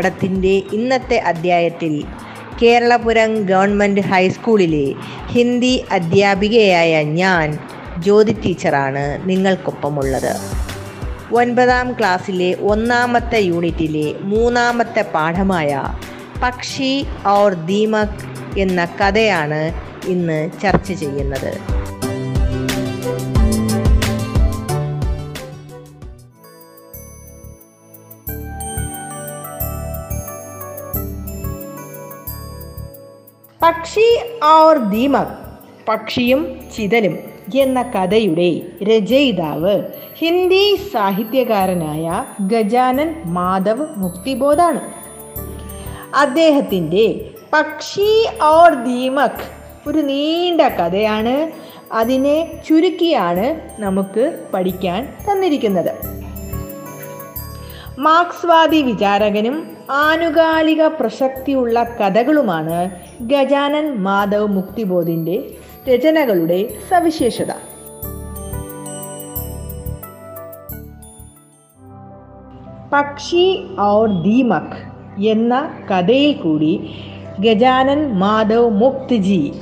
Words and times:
പാഠത്തിന്റെ 0.00 0.52
ഇന്നത്തെ 0.72 1.16
അധ്യായത്തിൽ 1.30 1.94
കേരളപുരം 2.60 3.32
ഗവൺമെന്റ് 3.48 4.02
ഹൈസ്കൂളിലെ 4.10 4.86
ഹിന്ദി 5.32 5.72
അധ്യാപികയായ 5.92 7.02
ഞാൻ 7.02 7.46
ജ്യോതി 7.98 8.34
ടീച്ചറാണ് 8.44 9.02
നിങ്ങൾക്കൊപ്പമുള്ളത്. 9.28 10.32
ഒൻപതാം 11.40 11.88
ക്ലാസ്സിലെ 11.98 12.50
ഒന്നാമത്തെ 12.72 13.40
യൂണിറ്റിലെ 13.50 14.06
മൂന്നാമത്തെ 14.32 15.04
പാഠമായ 15.14 15.82
പക്ഷി 16.42 16.92
ഔർ 17.34 17.52
ദീമക് 17.66 18.24
എന്ന 18.58 18.88
കഥയാണ് 19.00 19.62
ഇന്ന് 20.06 20.40
ചർച്ച 20.62 20.92
ചെയ്യുന്നത്. 20.92 21.52
പക്ഷി 33.70 34.20
ഓർ 34.44 34.76
ദീമക് 34.76 35.36
പക്ഷിയും 35.88 36.60
ചിതലും 36.76 37.18
എന്ന 37.54 37.82
കഥയുടെ 37.82 38.60
രചയിതാവ് 38.84 39.82
ഹിന്ദി 40.16 40.80
സാഹിത്യകാരനായ 40.92 42.24
ഗജാനൻ 42.40 43.14
മാധവ് 43.24 43.86
മുക്തിബോധാണ്. 43.96 44.80
അദ്ദേഹത്തിന്റെ 46.14 47.30
പക്ഷി 47.52 48.26
ഓർ 48.42 48.74
ദീമക് 48.74 49.44
ഒരു 49.88 49.98
നീണ്ട 49.98 50.60
കഥയാണ്. 50.60 51.50
അതിനെ 51.92 52.62
ചുരുക്കിയാണ് 52.68 53.60
നമുക്ക് 53.80 54.46
പഠിക്കാൻ 54.54 55.14
തന്നിരിക്കുന്നത്. 55.32 56.19
മാർക്സ്വാദി 57.98 58.82
വിചാരകനും 58.82 59.70
ആനുകാലിക 59.90 60.86
പ്രസക്തിയുള്ള 60.86 61.82
കഥകളുമാണ് 61.82 62.90
ഗജാനൻ 63.20 63.94
മാധവ് 63.94 64.46
മുക്തിബോധിന്റെ 64.46 65.44
രചനകളുടെ 65.88 66.68
സവിശേഷത. 66.90 67.52
പക്ഷി 72.92 73.66
ഔർ 73.80 74.22
ദീമക് 74.22 74.78
എന്ന 75.22 75.70
കഥയിൽ 75.90 76.32
കൂടി 76.32 76.94
ഗജാനൻ 77.40 78.12
മാധവ് 78.12 78.70
മുക്തിജി 78.70 79.52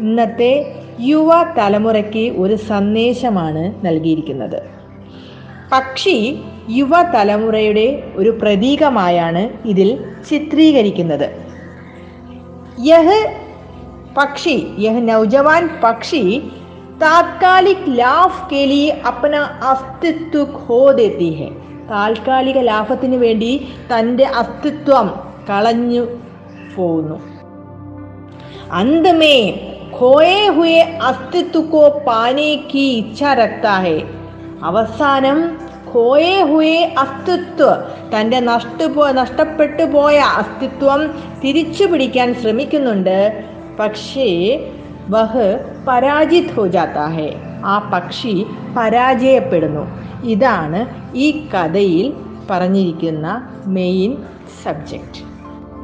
ഇന്നത്തെ 0.00 0.82
യുവ 1.00 1.54
തലമുറയ്ക്ക് 1.58 2.38
ഒരു 2.38 2.54
സന്ദേശമാണ് 2.54 3.86
നൽകിയിരിക്കുന്നത്. 3.86 4.62
പക്ഷി 5.72 6.42
യുവതലമുറയുടെ 6.69 7.87
ഒരു 8.15 8.31
പ്രതീകമായാണ് 8.41 9.43
ഇതിൽ 9.65 9.89
ചിത്രീകരിക്കുന്നത് 10.29 11.27
യഹ് 12.83 13.19
പക്ഷി 14.17 14.57
യഹ് 14.79 15.01
നൗജവാൻ 15.09 15.63
പക്ഷി 15.83 16.23
താത്കാലിക് 17.01 17.87
ലാഫ് 17.97 18.39
के 18.49 18.61
लिए 18.65 18.87
अपना 19.03 19.41
अस्तित्व 19.69 20.39
खो 20.57 20.79
देती 20.93 21.31
है 21.33 21.49
താൽക്കാലിക 21.89 22.59
ലാഭത്തിന് 22.65 23.17
വേണ്ടി 23.17 23.51
തൻ്റെ 23.91 24.25
അസ്തിത്വം 24.41 25.07
കളഞ്ഞു 25.49 26.03
പോകുന്നു 26.75 27.17
अंत 28.73 29.05
में 29.13 29.39
खोए 29.91 30.35
हुए 30.49 30.75
अस्तित्व 31.03 31.61
को 31.71 31.81
पाने 32.01 32.49
की 32.67 32.83
इच्छा 32.97 33.31
रखता 33.35 33.73
है 33.77 33.97
അവസാനം 34.63 35.37
ഖോയെ 35.94 36.42
ഹുയെ 36.42 36.94
അസ്തിത്വ. 36.98 37.74
തന്റെ 38.16 38.40
നഷ്ടപോ 38.40 39.10
നഷ്ടപ്പെട്ടു 39.10 39.82
പോയ 39.82 40.18
അസ്തിത്വം 40.18 41.14
തിരിച്ചു 41.44 41.84
പിടിക്കാൻ 41.84 42.34
ശ്രമിക്കുന്നുണ്ട്. 42.34 43.44
പക്ഷേ 43.80 44.58
വഹ് 45.08 45.58
പരാജിത് 45.88 46.54
ഹോ 46.54 46.66
ജാത്താ 46.66 47.06
ഹേ. 47.06 47.34
ആ 47.64 47.90
പക്ഷി 47.94 48.46
പരാജയപ്പെടുന്നു. 48.78 50.04
ഇതാണ് 50.24 50.86
ഈ 51.16 51.48
കഥയിൽ 51.54 52.12
പറഞ്ഞിരിക്കുന്ന 52.50 53.48
മെയിൻ 53.66 54.16
സബ്ജക്റ്റ്. 54.64 55.34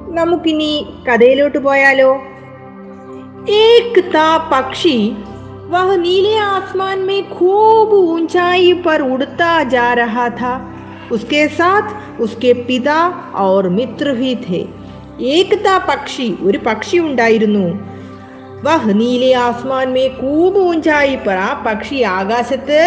നമുക്കിനി 0.09 0.87
കഥയിലോട്ട് 1.09 1.59
പോയാലോ? 1.59 2.17
ഏക് 3.51 4.05
താ 4.15 4.49
പക്ഷി 4.53 5.13
वह 5.70 5.96
नीले 5.98 6.38
आसमान 6.38 7.00
में 7.02 7.30
खूब 7.30 7.94
ऊंचाई 7.94 8.74
पर 8.86 9.02
उड़ता 9.04 9.52
जा 9.70 9.92
रहा 9.94 10.30
था 10.36 10.54
उसके 11.12 11.48
साथ 11.50 12.20
उसके 12.22 12.54
पिता 12.64 12.98
और 13.40 13.70
मित्र 13.70 14.14
भी 14.14 14.34
थे 14.46 14.64
ഏകതാ 15.32 15.76
പക്ഷി 15.80 16.26
ഒരു 16.42 16.60
പക്ഷി 16.60 16.98
ഉണ്ടായിരുന്നു 17.00 17.66
വഹ് 18.64 18.94
നീലെ 18.94 19.30
ആസ്മാൻ 19.36 19.88
മേ 19.94 20.04
കൂബ് 20.20 20.60
ഊഞ്ചായി 20.60 21.16
പർ 21.18 21.38
ആ 21.38 21.50
പക്ഷി 21.66 21.98
ആകാശത്ത് 22.10 22.80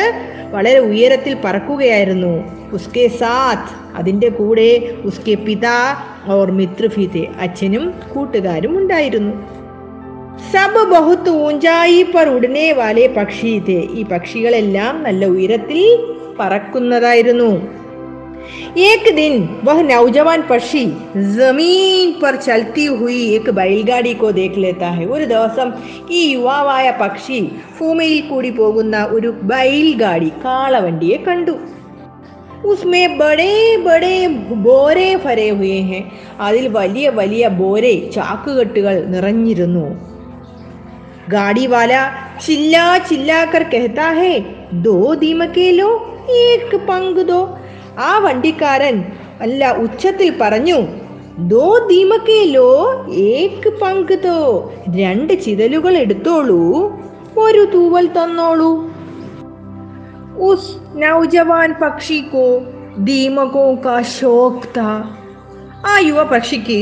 വളരെ 0.51 0.81
ഉയരത്തിൽ 0.81 1.35
പറക്കുകയായിരുന്നു 1.45 2.33
ഉസ്കെ 2.73 3.07
സാത്ത് 3.21 3.75
അതിൻ്റെ 3.97 4.29
കൂടെ 4.31 4.71
ഉസ്കെ 5.05 5.35
പിതാ 5.47 5.79
ഓർ 6.29 6.51
മിത്രഫിതെ 6.51 7.25
അച്ഛനും 7.41 7.85
കൂട്ടുകാരും 8.15 8.75
ഉണ്ടായിരുന്നു 8.79 9.35
സബ് 10.51 10.83
ബഹുത്ത് 10.91 11.31
ഊഞ്ചായി 11.45 12.01
പർ 12.13 12.27
ഉടനെ 12.29 12.69
വാലെ 12.73 13.07
പക്ഷി 13.17 13.53
തെ 13.67 13.81
ഈ 13.95 14.03
പക്ഷികളെല്ലാം 14.05 14.95
നല്ല 15.03 15.25
ഉയരത്തിൽ 15.35 15.83
പറക്കുന്നതായിരുന്നു 16.41 17.51
एक 18.81 19.05
दिन 19.15 19.33
वह 19.65 19.81
नौजवान 19.85 20.43
पक्षी 20.43 20.83
जमीन 21.33 22.13
पर 22.21 22.37
चलती 22.39 22.85
हुई 22.93 23.19
एक 23.31 23.51
बैलगाड़ी 23.51 24.15
को 24.15 24.31
देख 24.33 24.57
लेता 24.59 24.89
है 24.91 25.05
ഒരു 25.07 25.25
ദിവസം 25.27 25.69
ഈ 26.11 26.21
യുവാവായ 26.33 26.87
പക്ഷി 27.01 27.39
ഭൂമിയിൽ 27.79 28.21
കൂടി 28.29 28.51
പോകുന്ന 28.51 28.97
ഒരു 29.11 29.31
ബൈൽഗാഡി 29.45 30.31
കാളവണ്ടിയെ 30.45 31.19
കണ്ടു 31.27 31.55
ഉസ്മേ 32.67 33.03
ബഡേ 33.17 33.53
ബഡേ 33.85 34.15
ബോരെ 34.65 35.09
ഫരേ 35.17 35.49
ഹുയേ 35.53 35.81
ഹെ 35.91 36.01
അതിൽ 36.41 36.65
വലിയ 36.73 37.09
വലിയ 37.15 37.45
ബോരെ 37.59 37.95
ചാക്കുകെട്ടുകൾ 38.15 38.95
നിറഞ്ഞിരുന്നു 39.07 39.85
गाड़ी 41.31 41.67
वाला 41.67 42.03
चिल्ला 42.47 42.85
चिल्ला 42.99 43.45
कर 43.45 43.63
कहता 43.65 44.07
है 44.21 44.35
दो 44.83 44.99
दीमके 45.15 45.71
लो 45.73 45.91
एक 46.43 46.75
पंग 46.89 47.19
दो 47.27 47.41
ആ 48.01 48.11
വണ്ടിക്കാരൻ 48.19 48.97
അല്ല 49.41 49.71
ഉച്ചത്തിൽ 49.77 50.29
പറഞ്ഞു 50.41 50.79
ദോ 51.49 51.67
ദീമക്കെ 51.89 52.41
ലോ 52.51 52.71
ഏക്ക് 53.31 53.71
പങ്ക് 53.81 54.15
തോ 54.25 54.39
രണ്ട് 54.97 55.33
ചിതലുകൾ 55.45 55.95
എടുത്തോളൂ 55.97 56.61
ഒരു 57.39 57.63
തൂവൽ 57.75 58.07
തന്നോളൂ 58.07 58.71
ഉസ് 60.41 60.73
നൗജവാൻ 60.95 61.71
പക്ഷിക്കോ 61.83 62.47
ദീമകോ 62.99 63.67
കാ 63.87 63.97
ഷോക് 64.13 64.69
താ 64.77 64.89
ആ 65.87 65.95
യുവ 65.99 66.23
പക്ഷിക്ക് 66.23 66.79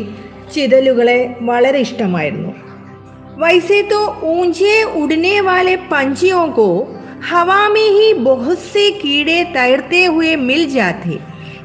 ചിതലുകളെ 0.54 1.19
വളരെ 1.41 1.78
ഇഷ്ടമായിരുന്നു 1.78 2.53
वैसे 3.39 3.83
तो 3.84 3.98
ऊंचे 4.33 4.83
उड़ने 5.01 5.41
वाले 5.42 5.77
पंछियों 5.89 6.47
को 6.51 6.68
हवा 7.24 7.68
में 7.68 7.89
ही 7.91 8.13
बहुत 8.22 8.59
से 8.65 8.91
कीड़े 9.01 9.42
तैरते 9.53 10.04
हुए 10.07 10.34
मिल 10.42 10.68
जाते 10.71 11.18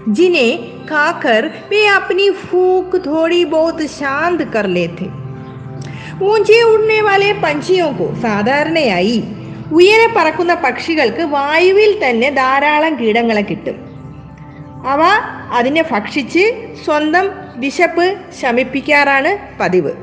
जिन्हें 0.10 0.86
खाकर 0.88 1.48
वे 1.70 1.86
अपनी 1.90 2.30
फूक 2.42 2.96
थोड़ी 3.06 3.44
बहुत 3.48 3.82
शांत 3.94 4.42
कर 4.54 4.68
लेते 4.78 5.10
ഊഞ്ചെ 6.26 6.58
ഉടനെ 6.72 6.98
വാലെ 7.02 7.30
പഞ്ചിയോക്കോ 7.44 8.08
സാധാരണയായി 8.24 9.16
ഉയരെ 9.72 10.08
പറക്കുന്ന 10.18 10.54
പക്ഷികൾക്ക് 10.66 11.24
വായുവിൽ 11.30 11.92
തന്നെ 12.04 12.30
ധാരാളം 12.32 12.94
കീടങ്ങളെ 13.00 13.44
കിട്ടും 13.44 13.78
അവ 14.94 15.02
അതിനെ 15.58 15.84
ഭക്ഷിച്ച് 15.92 16.44
സ്വന്തം 16.84 17.26
വിശപ്പ് 17.64 18.06
ശമിപ്പിക്കാറാണ് 18.40 19.32
പതിവ് 19.60 19.94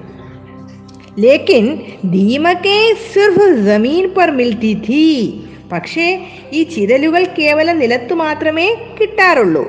ലേക്കിൻ 1.24 1.66
ദീമക്കെ 2.14 2.78
സിർഫ് 3.10 3.48
ജമീൻ 3.68 4.06
പർ 4.16 4.30
മിൽത്തി 4.38 4.72
ഥീ 4.86 5.04
പക്ഷേ 5.72 6.06
ഈ 6.52 6.60
ചിതലുകൾ 6.74 7.22
കേവലം 7.38 7.76
നിലത്തു 7.82 8.14
മാത്രമേ 8.24 8.68
കിട്ടാറുള്ളൂ 8.98 9.64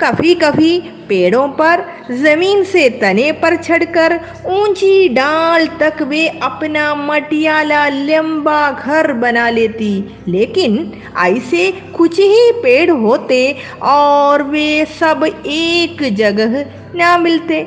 कभी 0.00 0.34
कभी 0.34 0.72
पेड़ों 1.08 1.46
पर 1.50 1.80
जमीन 2.16 2.62
से 2.64 2.88
तने 2.98 3.30
पर 3.34 3.56
चढ़कर 3.58 4.12
ऊंची 4.48 5.08
डाल 5.14 5.66
तक 5.80 6.02
वे 6.02 6.26
अपना 6.42 6.84
मटियाला 7.02 7.86
लंबा 7.88 8.60
घर 8.72 9.12
बना 9.14 9.48
लेती 9.50 9.92
लेकिन 10.28 10.76
ऐसे 11.20 11.70
कुछ 11.96 12.18
ही 12.22 12.50
पेड़ 12.62 12.90
होते 12.92 13.40
और 13.88 14.42
वे 14.50 14.68
सब 15.00 15.24
एक 15.48 16.02
जगह 16.14 16.54
ना 16.94 17.16
मिलते 17.18 17.60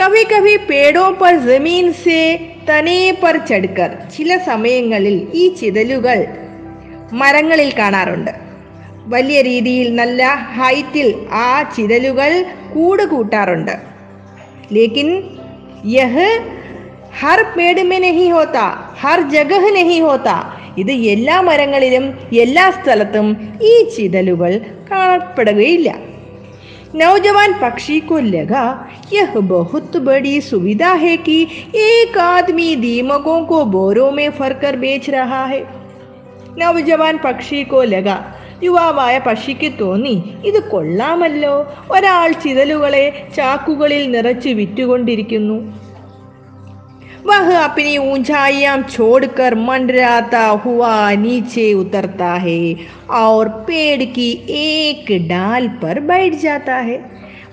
കവി 0.00 0.22
കവി 0.22 0.56
പേടോ 0.56 1.02
പർ 1.20 1.34
ജമീൻ 1.46 1.92
സേ 1.92 2.20
തനേ 2.68 3.10
പർ 3.22 3.36
ചടുക്കർ. 3.48 3.90
ചില 4.14 4.36
സമയങ്ങളിൽ 4.46 5.16
ഈ 5.34 5.54
ചിതലുകൾ 5.54 6.18
മരങ്ങളിൽ 7.12 7.72
കാണാറുണ്ട്. 7.78 8.30
വലിയ 9.06 9.42
രീതിയിൽ 9.42 9.94
നല്ല 9.94 10.22
ഹൈറ്റിൽ 10.56 11.08
ആ 11.32 11.62
ചിതലുകൾ 11.76 12.30
കൂട് 12.74 13.02
കൂട്ടാറുണ്ട്. 13.02 13.74
ലേക്കിൻ 14.72 15.10
യഹ് 15.86 16.30
ഹർ 17.20 17.42
പേട് 17.42 17.82
മേ 17.82 17.98
നഹി 17.98 18.28
ഹോത്ത 18.28 18.58
ഹർ 19.02 19.20
ജഗഹ് 19.28 19.72
നഹി 19.76 20.00
ഹോത്ത 20.00 20.30
ഇത് 20.78 20.92
എല്ലാ 21.14 21.40
മരങ്ങളിലും 21.40 22.04
എല്ലാ 22.32 22.70
സ്ഥലത്തും 22.70 23.28
ഈ 23.62 23.74
ചിതലുകൾ 23.96 24.60
കാണപ്പെടുകയില്ല. 24.90 26.11
नौजवान 26.95 27.53
पक्षी 27.61 27.99
को 28.09 28.19
लगा 28.27 28.65
यह 29.13 29.33
बहुत 29.47 29.97
बड़ी 30.01 30.39
सुविधा 30.41 30.91
है 30.97 31.15
कि 31.19 31.39
एक 31.85 32.17
आदमी 32.27 32.75
दीमकों 32.75 33.39
को 33.45 33.63
बोरों 33.71 34.11
में 34.11 34.29
भरकर 34.39 34.75
बेच 34.77 35.09
रहा 35.09 35.43
है 35.45 35.61
നവജവാൻ 36.59 37.15
പക്ഷിക്കോ 37.23 37.79
ലഗ 37.89 38.09
യുവാവായ 38.63 39.15
പക്ഷിക്ക് 39.19 39.69
തോന്നി 39.79 40.13
ഇത് 40.45 40.59
കൊള്ളാമല്ലോ 40.71 41.55
ഒരാൾ 41.91 42.29
ചിതലുകളെ 42.43 43.03
ചാക്കുകളിൽ 43.35 44.03
നിറച്ച് 44.11 44.51
വിറ്റുകൊണ്ടിരിക്കുന്നു 44.51 45.57
वह 47.25 47.47
अपनी 47.59 47.97
ऊंचाइयां 48.05 48.77
छोड़कर 48.85 49.55
मंडराता 49.61 50.45
हुआ 50.65 50.93
नीचे 51.17 51.67
उतरता 51.75 52.33
है 52.41 52.61
और 53.17 53.49
पेड़ 53.67 54.03
की 54.11 54.29
एक 54.61 55.11
डाल 55.29 55.67
पर 55.81 55.99
बैठ 56.09 56.35
जाता 56.41 56.75
है 56.89 56.97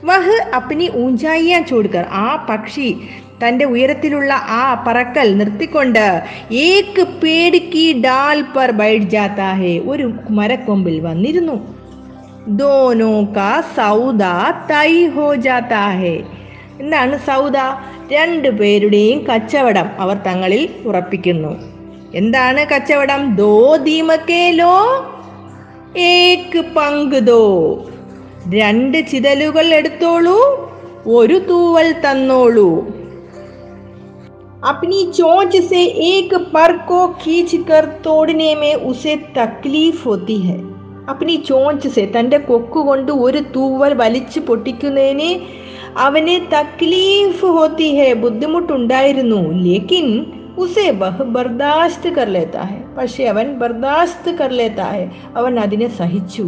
വഹ 0.07 0.27
അപ്പനി 0.57 0.87
ഊഞ്ചായിയാ 1.03 1.59
ചോടുക്കർ 1.69 2.05
ആ 2.23 2.31
പക്ഷി 2.49 2.89
തൻ്റെ 3.43 3.65
ഉയരത്തിലുള്ള 3.73 4.33
ആ 4.55 4.65
പറക്കൽ 4.87 5.29
നിർത്തിക്കൊണ്ട് 5.39 6.05
ഏക്ക് 6.65 7.05
പേടിക്ക് 7.23 7.85
ഡാൽ 8.05 8.39
പർ 8.55 8.71
ബൈഡ് 8.81 9.09
ജാത്താ 9.15 9.49
ഹേ 9.61 9.73
ഒരു 9.93 10.07
മരക്കൊമ്പിൽ 10.39 10.97
വന്നിരുന്നു 11.09 11.57
ദോനോ 12.59 13.15
കാ 13.37 13.49
സൗദ 13.79 14.25
തൈ 14.71 14.93
ഹോ 15.15 15.27
ജാത്താ 15.47 15.85
ഹേ 16.01 16.15
എന്താണ് 16.81 17.17
സൗദ 17.27 17.57
രണ്ടു 18.13 18.49
പേരുടെയും 18.49 19.19
കച്ചവടം 19.25 19.89
അവർ 19.99 20.17
തങ്ങളിൽ 20.17 20.63
ഉറപ്പിക്കുന്നു 20.85 21.53
എന്താണ് 22.15 22.63
കച്ചവടം 22.67 23.23
ദോ 23.35 23.77
ദീമക്കേലോ 23.85 24.75
ഏക്ക് 26.09 26.61
പങ്ക് 26.77 27.19
ദോ 27.27 27.43
രണ്ട് 28.49 28.99
ചിതലുകൾ 29.11 29.67
എടുത്തോളൂ 29.75 30.39
ഒരു 31.07 31.39
തൂവൽ 31.49 31.89
തന്നോളൂ 32.05 32.69
अपनी 34.65 35.05
चोंच 35.13 35.57
से 35.63 35.81
एक 36.05 36.35
पर 36.53 36.77
को 36.87 37.07
खींच 37.15 37.55
कर 37.69 37.85
तोड़ने 38.05 38.55
में 38.55 38.75
उसे 38.75 39.17
तकलीफ 39.37 40.07
होती 40.07 40.37
है 40.39 40.57
अपनी 41.13 41.35
ചോഞ്ച് 41.49 41.89
സെ 41.95 42.05
തൻ്റെ 42.13 42.39
കൊക്കുകൊണ്ട് 42.49 43.11
ഒരു 43.25 43.41
തൂവൽ 43.55 43.93
വലിച്ചു 43.95 44.41
പൊട്ടിക്കുന്നതിന് 44.49 45.31
അവന് 46.05 46.37
തക്ലീഫ് 46.55 47.49
ഹോത്തി 47.57 47.89
ഹെ 47.99 48.09
ബുദ്ധിമുട്ടുണ്ടായിരുന്നു 48.23 49.41
ലേക്കിൻ 49.65 50.07
ഉസെ 50.59 50.87
ബഹ് 51.01 51.25
ബർദാസ്ത് 51.35 52.09
കർ 52.17 52.29
ലേത്താ 52.37 52.65
ഹെ 52.71 52.79
പക്ഷെ 52.97 53.25
അവൻ 53.33 53.49
ബർദാസ്ത് 53.63 54.31
കർ 54.41 54.53
ലേത്താ 54.61 54.89
ഹെ 54.95 55.05
അവൻ 55.41 55.55
അതിനെ 55.65 55.91
സഹിച്ചു 56.01 56.47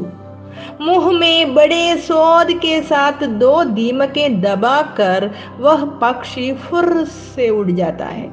मुंह 0.80 1.06
में 1.14 1.54
बड़े 1.54 1.96
स्वाद 2.00 2.50
के 2.58 2.80
साथ 2.84 3.18
दो 3.40 3.52
दीमकें 3.72 4.40
दबाकर 4.40 5.20
वह 5.58 5.84
पक्षी 6.02 6.52
फुर 6.62 6.88
से 7.06 7.48
उड़ 7.50 7.70
जाता 7.72 8.08
है 8.12 8.26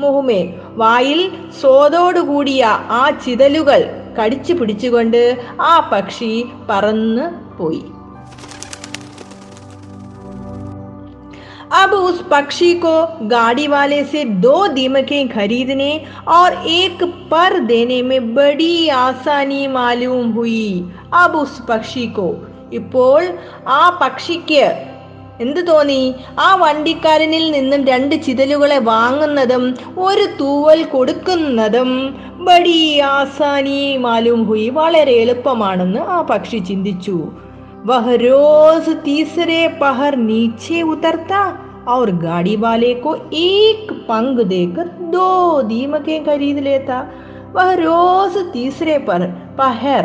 മുഹുമേ 0.00 0.38
വായിൽ 0.76 1.18
സ്വാദോടുകൂടിയ 1.56 2.62
ആ 2.92 3.02
ചിതലുകൾ 3.24 3.80
കടിച്ചു 4.18 4.52
പിടിച്ചുകൊണ്ട് 4.52 5.22
ആ 5.62 5.74
പക്ഷി 5.92 6.34
പറന്ന് 6.68 7.26
പോയി 7.56 7.82
अब 11.72 11.90
उस 12.00 12.16
पक्षी 12.30 12.68
को 12.74 12.92
गाड़ी 13.26 13.66
वाले 13.66 14.02
से 14.04 14.20
दो 14.44 14.54
दीमकें 14.68 15.28
खरीदने 15.28 15.90
और 16.28 16.54
एक 16.68 17.02
पर 17.32 17.58
देने 17.64 18.00
में 18.02 18.34
बड़ी 18.34 18.74
आसानी 18.98 19.66
मालूम 19.68 20.30
हुई 20.30 20.64
अब 21.14 21.36
उस 21.36 21.54
पक्षी 21.68 22.06
को 22.16 22.26
ഇപ്പോൾ 22.72 23.20
ആ 23.72 23.82
പക്ഷിക്ക് 24.00 24.64
എന്ത് 25.40 25.60
തോന്നി 25.68 26.00
ആ 26.38 26.48
വണ്ടിക്കാരനിൽ 26.54 27.44
നിന്നും 27.50 27.82
രണ്ട് 27.86 28.14
ചിതലുകളെ 28.24 28.78
വാങ്ങുന്നതും 28.88 29.62
ഒരു 30.06 30.24
തൂവൽ 30.40 30.80
കൊടുക്കുന്നതും 30.86 31.92
ബഡി 32.40 32.80
ആസാനി 33.10 33.80
മാലൂം 33.98 34.42
ഹുയി 34.48 34.68
വളരെ 34.70 35.14
എളുപ്പമാണെന്ന് 35.22 36.02
ആ 36.08 36.20
പക്ഷി 36.30 36.60
ചിന്തിച്ചു 36.70 37.16
वह 37.82 38.06
रोज 38.18 38.88
तीसरे 39.04 39.60
पहर 39.76 40.16
नीचे 40.22 40.80
उतरता 40.84 41.38
और 41.88 42.10
गाड़ी 42.18 42.56
वाले 42.56 42.92
को 42.96 43.14
एक 43.36 43.92
पंग 44.08 44.38
देकर 44.46 44.88
दो 45.12 45.28
दीमकें 45.64 46.24
खरीद 46.24 46.58
लेता 46.60 46.98
वह 47.54 47.72
रोज 47.80 48.36
तीसरे 48.52 48.98
पर 49.08 49.22
പഹർ 49.58 50.04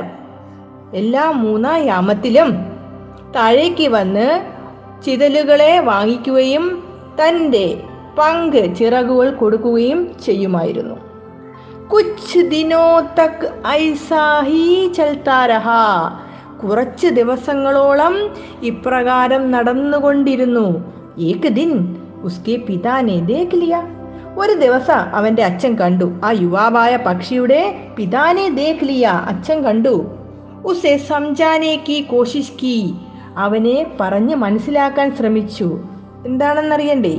എല്ലാ 0.95 1.25
മൂന്നാം 1.41 1.77
യാമത്തിലും 1.85 2.49
താഴേക്ക് 3.35 3.87
വന്ന് 3.89 4.27
ചിതലുകളെ 5.04 5.80
വാങ്ങിക്കുകയും 5.80 6.82
തന്റെ 7.20 7.80
പങ്ക് 8.18 8.76
ചിറകുകൾ 8.76 9.30
കൊടുക്കുകയും 9.30 10.10
ചെയ്യുമായിരുന്നു. 10.24 10.94
കുച്ച് 11.88 12.38
ദിനോ 12.38 13.00
തക് 13.00 13.62
ഐസാ 13.66 14.40
ഹി 14.40 14.92
ചൽത്താ 14.96 15.46
രഹാ 15.46 16.12
കുറച്ച് 16.62 17.06
ദിവസങ്ങളോളം 17.06 18.14
ഇപ്രകാരം 18.62 19.50
നടന്നുകൊണ്ടിരുന്നു. 19.50 20.84
ഏക് 21.18 21.48
ദിൻ 21.48 21.96
ഉസ്കെ 22.22 22.56
പിതാനെ 22.56 23.16
ദേഖ് 23.20 23.82
ഒരു 24.38 24.52
ദിവസം 24.52 24.98
അവന്റെ 25.14 25.42
അച്ഛൻ 25.44 25.74
കണ്ടു. 25.74 26.12
ആ 26.24 26.30
യുവാവായ 26.30 26.96
പക്ഷിയുടെ 26.96 27.76
പിതാനെ 27.96 28.48
ദേഖ് 28.50 28.84
ലിയ 28.84 29.06
അച്ഛൻ 29.06 29.62
കണ്ടു. 29.62 30.06
ഉസെ 30.64 30.96
സംജാനേക്ക് 30.96 32.04
കോശിഷ് 32.04 32.52
കി. 32.62 32.92
അവനെ 33.37 33.77
പറഞ്ഞ് 33.99 34.35
മനസ്സിലാക്കാൻ 34.35 35.07
ശ്രമിച്ചു 35.15 35.69
എന്താണെന്നറിയണ്ടേ 36.25 37.15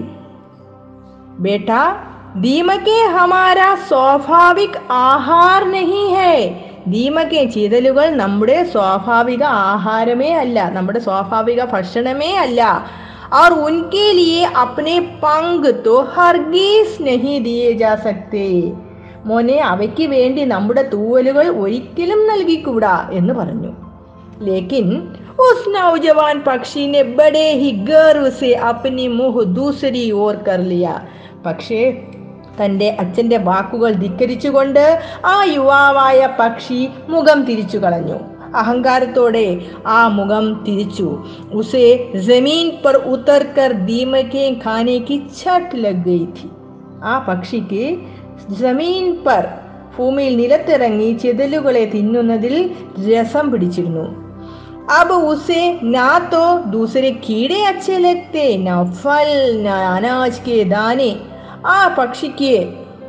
ബേട്ടാ 1.38 1.82
ദീമകെ 2.40 3.00
ഹമാര 3.14 3.60
സ്വാഭാവിക് 3.88 4.78
ആഹാർ 5.02 5.62
നഹി 5.70 6.04
ഹേ 6.14 6.32
ദീമകെ 6.88 7.42
ചിതലുകൾ 7.54 8.06
നമ്മുടെ 8.16 8.58
സ്വാഭാവിക 8.72 9.42
ആഹാരമേ 9.66 10.30
അല്ല 10.34 10.58
നമ്മുടെ 10.70 11.00
സ്വാഭാവിക 11.00 11.62
ഭക്ഷണമേ 11.72 12.32
അല്ല 12.36 12.62
और 13.32 13.52
उनके 13.60 14.12
लिए 14.12 14.42
अपने 14.56 14.92
पंग 15.16 15.64
तो 15.84 15.94
हरगीज 16.10 16.90
नहीं 17.02 17.40
दिए 17.42 17.72
जा 17.78 17.94
सकते 18.02 18.48
മോനെ 19.26 19.56
അവയ്ക്ക് 19.64 20.04
വേണ്ടി 20.08 20.42
നമ്മുടെ 20.46 20.82
തൂവലുകൾ 20.90 21.46
ഒരിക്കലും 21.62 22.20
നൽകിക്കൂടാ 22.26 22.92
എന്ന് 23.12 23.32
പറഞ്ഞു 23.34 23.72
ലേക്കിൻ 24.48 24.86
उस 25.40 25.64
नौजवान 25.68 26.40
पक्षी 26.42 26.86
ने 26.86 27.02
बड़े 27.14 27.46
ही 27.54 27.70
गर्व 27.84 28.28
से 28.32 28.52
अपनी 28.66 29.06
मुंह 29.10 29.42
दूसरी 29.54 30.04
ओर 30.20 30.36
कर 30.46 30.60
लिया 30.64 30.94
പക്ഷേ 31.46 31.80
തൻ്റെ 32.58 32.86
അച്ഛൻ്റെ 32.98 33.38
വാക്കുകൾ 33.48 33.92
ധിക്കരിച്ചുകൊണ്ട് 33.94 34.84
ആ 35.24 35.36
യുവാവായ 35.48 36.20
പക്ഷി 36.38 36.78
മുഖം 37.08 37.38
തിരിച്ചു 37.44 37.78
കളഞ്ഞു 37.78 38.18
അഹങ്കാരത്തോടെ 38.54 39.46
ആ 39.88 40.00
മുഖം 40.08 40.44
തിരിച്ചു 40.66 41.08
ഉസേ 41.52 41.86
ജമീൻ 42.26 42.68
पर 42.84 42.94
ഉത്തർ 43.12 43.42
കർ 43.56 43.72
ദീമകെ 43.86 44.46
ഖാനെ 44.64 44.98
की 45.08 45.16
छट 45.38 45.68
लग 45.84 45.98
गई 46.04 46.26
थी 46.36 46.48
ആ 47.04 47.14
പക്ഷിക്ക് 47.28 47.84
ജമീൻ 48.60 49.06
പർ 49.26 49.44
ഭൂമിയിൽ 49.96 50.32
നിലത്തിറങ്ങി 50.36 51.10
ചെതലുകളെ 51.22 51.84
തിന്നുന്നതിൽ 51.86 52.54
രസം 53.06 53.46
പിടിച്ചിരുന്നു 53.52 54.06
अब 54.90 55.10
उसे 55.10 55.62
ना 55.84 56.08
तो 56.32 56.42
दूसरे 56.70 57.10
कीड़े 57.24 57.62
अच्छे 57.64 57.98
लगते 57.98 58.44
ना 58.58 58.76
फल 58.94 59.30
ना 59.62 59.76
अनाज 59.96 60.38
के 60.38 60.64
दाने 60.64 61.10
ആ 61.66 61.76
പക്ഷിക്ക് 61.98 62.50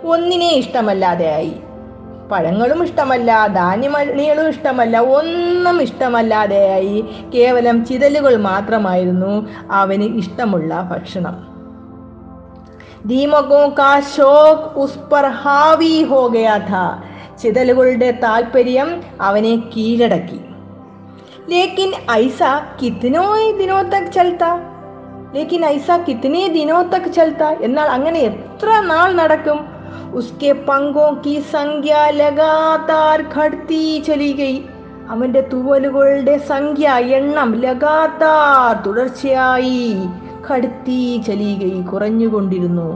ഒന്നിനെ 0.06 0.50
ഇഷ്ടമല്ലാതെയായി 0.52 1.56
പഴങ്ങളും 2.32 2.80
ഇഷ്ടമല്ല 2.84 3.32
ധാന്യമണികളും 3.54 4.48
ഇഷ്ടമല്ല 4.50 4.98
ഒന്നും 5.18 5.82
ഇഷ്ടമല്ലാതെയായി 5.82 6.98
കേവലം 7.34 7.78
ചിതലുകൾ 7.86 8.34
മാത്രമായിരുന്നു 8.38 9.34
അവന് 9.72 10.08
ഇഷ്ടമുള്ള 10.18 10.82
ഭക്ഷണം 10.92 11.38
ദീമകോ 13.06 13.62
കാ 13.80 13.92
ഷോക്ക് 14.16 14.68
ഉസ് 14.80 15.04
പർ 15.12 15.26
ഹാവി 15.44 16.04
ഹോ 16.04 16.28
ഗയാ 16.28 16.58
ഥാ 16.72 16.84
ചിതലുകളുടെ 17.42 18.12
താല്പര്യം 18.24 18.90
അവനെ 19.22 19.56
കീഴടക്കി 19.76 20.40
ലേക്കിൻ 21.50 21.92
ഐസ 22.16 22.42
കിത്തനോ 22.82 23.26
ദിനോ 23.60 23.80
തക് 23.94 24.12
ചൽത്ത 24.12 24.44
ലേക്കിൻ 25.34 25.64
ഐസ 25.68 25.98
കിത്തനെ 26.08 26.44
ദിനോ 26.50 26.78
തക് 26.94 27.10
ചൽത്ത 27.14 27.44
എന്നാൽ 27.62 27.88
അങ്ങനെ 27.88 28.20
എത്ര 28.22 28.70
നാൾ 28.86 29.10
നടക്കും 29.14 29.60
ഉസ്കെ 30.14 30.52
പങ്കോ 30.68 31.08
കി 31.26 31.36
സംഖ്യ 31.52 31.96
ലഗാതാർ 32.14 33.22
ഘടത്തി 33.36 33.82
ചലി 34.08 34.32
ഗയി 34.34 34.60
അവന്റെ 35.10 35.42
തൂവലുകളുടെ 35.52 36.38
സംഖ്യ 36.48 36.96
എണ്ണം 37.18 37.52
ലഗാതാർ 37.60 38.74
തുടർച്ചയായി 38.86 39.84
ഘടത്തി 40.50 41.04
ചലി 41.28 41.54
ഗയി 41.60 41.84
കുറഞ്ഞുകൊണ്ടിരുന്നു 41.92 42.90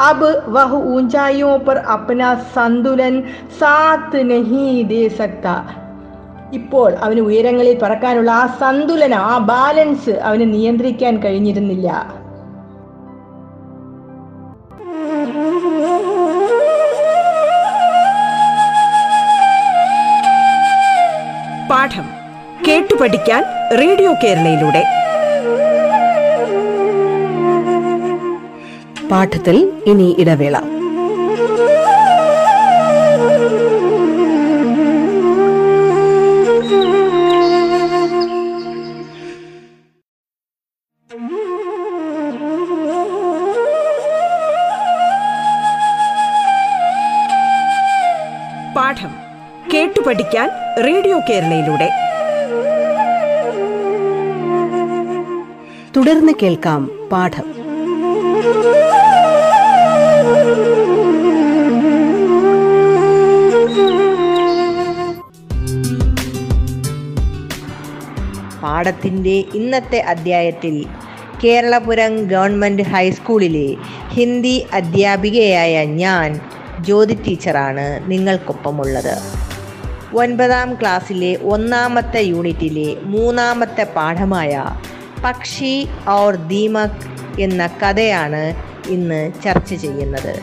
अब 0.00 0.20
वह 0.48 0.70
ऊंचाइयों 0.88 1.58
पर 1.60 1.76
अपना 1.88 2.34
संतुलन 2.50 3.20
साथ 3.52 4.14
नहीं 4.24 4.84
दे 4.86 5.08
सकता 5.12 5.54
ഇപ്പോൾ 6.53 6.95
അവന് 6.95 7.19
ഉയരങ്ങളിൽ 7.19 7.79
പറക്കാനുള്ള 7.81 8.31
ആ 8.31 8.57
സന്തുലനം 8.61 9.17
ആ 9.17 9.37
ബാലൻസ് 9.37 10.09
അവന് 10.09 10.53
നിയന്ത്രിക്കാൻ 10.53 11.23
കഴിഞ്ഞിരുന്നില്ല. 11.23 11.89
പാഠം 21.71 22.07
കേട്ടു 22.67 22.95
പഠിക്കാൻ 23.01 23.43
റേഡിയോ 23.79 24.13
കേരളയിലൂടെ. 24.13 24.83
പാഠത്തിൽ 29.11 29.71
ഇനി 29.85 30.15
ഇടവേള. 30.19 30.78
പഠിക്കാൻ 50.09 50.49
റേഡിയോ 50.85 51.19
കേരളയിലൂടെ. 51.19 51.89
തുടർന്ന് 55.97 56.33
കേൾക്കാം 56.43 57.09
പാഠം. 57.11 57.43
പാഠത്തിന്റെ 68.63 69.43
ഇന്നത്തെ 69.55 69.97
അധ്യായത്തിൽ 69.97 70.85
കേരളപുരം 71.43 72.27
ഗവൺമെന്റ് 72.27 72.83
ഹൈസ്കൂളിലെ 72.83 73.75
ഹിന്ദി 74.09 74.67
അധ്യാപികയായ 74.73 75.85
ഞാൻ 75.85 76.39
ജ്യോതി 76.79 77.13
ടീച്ചറാണ് 77.27 78.11
നിങ്ങൾക്കൊപ്പമുള്ളത്. 78.11 79.38
ഒൻപതാം 80.17 80.73
ക്ലാസ്സിലെ 80.73 81.35
ഒന്നാമത്തെ 81.35 82.21
യൂണിറ്റിലെ 82.21 82.97
മൂന്നാമത്തെ 83.01 83.83
പാഠമായ 83.95 84.63
പക്ഷി 85.23 85.87
ഓർ 86.09 86.35
ദീമക് 86.35 87.05
എന്ന 87.39 87.67
കഥയാണ് 87.67 88.53
ഇന്ന് 88.87 89.31
ചർച്ച 89.43 89.73
ചെയ്യുന്നത്. 89.73 90.39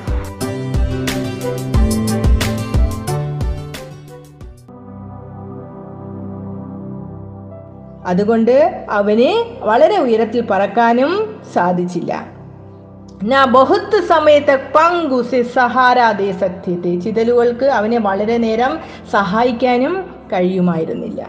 അതുകൊണ്ട് 8.07 8.87
അവന് 8.91 9.45
വളരെ 9.61 9.99
ഉയരത്തിൽ 9.99 10.41
പറക്കാനും 10.41 11.41
സാധിച്ചില്ല. 11.55 12.36
നാ 13.32 13.42
ബഹുത്ത് 13.56 13.98
സമയത്ത് 14.06 14.54
പങ്കുസെ 14.76 15.42
സഹാരാതേ 15.56 16.30
സത്യത്തെ 16.40 16.94
ചിതലുകൾക്ക് 17.04 17.68
അവനെ 17.72 18.00
വളരെ 18.08 18.38
നേരം 18.38 18.74
സഹായിക്കാനും 19.12 19.96
കഴിയുമായിരുന്നില്ല 20.34 21.22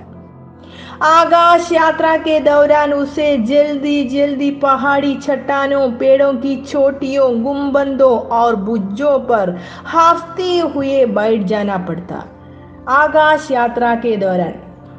आकाश 1.13 1.71
यात्रा 1.73 2.17
के 2.19 2.35
दौरान 2.41 2.93
उसे 2.95 3.29
जल्दी 3.45 3.95
जल्दी 4.07 4.51
पहाड़ी 4.59 5.15
चट्टानों 5.17 5.91
पेड़ों 5.93 6.33
की 6.35 6.55
चोटियों 6.65 7.29
गुम्बंदों 7.43 8.17
और 8.33 8.57
बुज्जों 8.63 9.19
पर 9.23 9.47
हाफते 9.87 10.59
हुए 10.69 11.05
बैठ 11.17 11.41
जाना 11.45 11.79
पड़ता 11.89 12.21
ആകാശ് 12.93 13.51
യാത്രാ 13.51 13.91
കെ 13.95 14.13
ദോരാൻ 14.17 14.55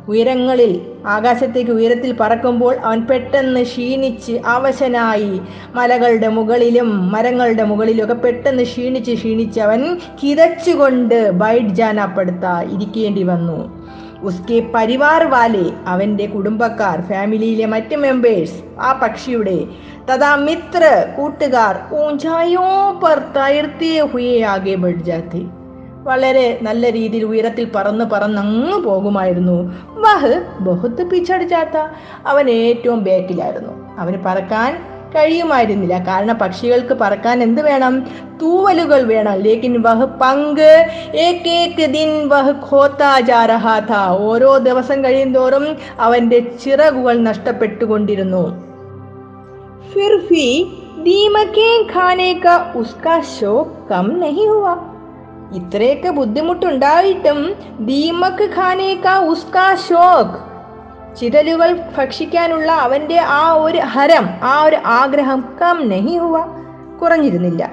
ഉയരങ്ങളിൽ 0.09 0.73
ആകാശത്തേക്ക് 1.07 1.71
ഉയരത്തിൽ 1.71 2.17
പറക്കുമ്പോൾ 2.21 2.75
അവൻ 2.77 3.01
പെട്ടെന്ന് 3.01 3.63
ക്ഷീണിച്ച് 3.63 4.33
അവശനായി. 4.45 5.41
മലകളുടെ 5.75 6.29
മുകളിലും 6.29 7.11
മരങ്ങളുടെ 7.11 7.65
മുകളിലും 7.65 8.05
ഒക്കെ 8.05 8.15
പെട്ടെന്ന് 8.15 8.63
ക്ഷീണിച്ച് 8.63 9.15
ക്ഷീണിച്ച് 9.15 9.61
അവൻ 9.61 9.83
കിതച്ചുകൊണ്ട് 10.23 11.31
ബൈഡ് 11.31 11.75
ജാനപ്പെടുത്ത 11.75 12.47
ഇരിക്കേണ്ടി 12.75 13.23
വന്നു. 13.23 13.59
ഉസ്കെ 14.23 14.59
പരിവാർ 14.75 15.25
വാലെ 15.25 15.67
അവന്റെ 15.87 16.27
കുടുംബക്കാർ 16.27 17.01
ഫാമിലിയിലെ 17.01 17.67
മറ്റ് 17.67 17.97
മെമ്പേഴ്സ് 17.97 18.59
ആ 18.81 18.93
പക്ഷിയുടെ 19.03 19.59
തഥാ 20.11 20.37
മിത്ര 20.37 20.83
കൂട്ടുകാർ 21.17 21.77
ഊഞ്ചായോ 22.01 22.67
പർ 23.05 23.19
തയർത്തേ 23.37 23.93
ഹുയെ 24.13 24.43
ആകെ 24.43 24.75
ബഡ് 24.75 25.05
ജാത്തെ 25.05 25.43
വളരെ 26.09 26.59
നല്ല 26.63 26.93
രീതിയിൽ 26.93 27.25
ഉയരത്തിൽ 27.25 27.71
പറന്ന് 27.75 28.05
പറന്നങ്ങ് 28.05 28.79
പോകുമായിരുന്നു. 28.85 29.57
വഹ് 29.89 30.43
ബഹുത്ത് 30.61 31.11
പിച്ചടിച്ചാത്ത 31.11 31.77
അവൻ 32.27 32.51
ഏറ്റവും 32.51 33.05
ബാക്കിലായിരുന്നു. 33.05 33.75
അവന് 33.99 34.17
പറക്കാൻ 34.27 34.99
കഴിയുമായിരുന്നില്ല. 35.17 35.99
കാരണം 35.99 36.39
പക്ഷികൾക്ക് 36.39 36.95
പറക്കാൻ 36.95 37.43
എന്ത് 37.43 37.63
വേണം? 37.63 38.01
തൂവലുകൾ 38.43 39.03
വേണം. 39.03 39.33
ലേക്കിൻ 39.33 39.83
വഹ് 39.83 40.05
പങ്ക് 40.05 40.87
ഏകേക്ക് 41.15 41.87
ദിൻ 41.93 42.29
വഹ് 42.29 42.53
ഖോത്താചാരഹാഥ 42.71 43.93
ഓരോ 44.23 44.57
ദിവസം 44.59 45.05
കഴിയുന്തോറും 45.05 45.67
അവന്റെ 46.01 46.39
ചിറകുകൾ 46.65 47.19
നഷ്ടപ്പെട്ടുകൊണ്ടിരുന്നു. 47.19 48.45
ഫിർഫി 49.93 50.49
ദീമക്കേൻ 51.03 51.81
ഖാനേക്ക 51.97 52.47
ഉസ്കാ 52.75 53.21
ഷോ 53.41 53.53
കം 53.91 54.21
നഹി 54.21 54.47
ഹുവാ. 54.47 54.77
ഇത്രയൊക്കെ 55.56 56.12
ബുദ്ധിമുട്ടുണ്ടായിട്ടും 56.12 57.40
ദീമക് 57.82 58.46
ഖാനെ 58.56 58.92
കാ 59.06 59.14
ഉസ്കാ 59.26 59.68
ഷോക്ക് 59.86 60.40
ചിതലുകൾ 61.18 61.72
ഭക്ഷിക്കാനുള്ള 61.98 62.70
അവന്റെ 62.84 63.20
ആ 63.36 63.44
ഒരു 63.60 63.82
ഹരം 63.94 64.28
ആ 64.44 64.56
ഒരു 64.64 64.78
ആഗ്രഹം 64.96 65.42
കം 65.62 65.80
നഹി 65.90 66.18
ഹുവ 66.18 66.38
കുറഞ്ഞിരുന്നില്ല 67.02 67.64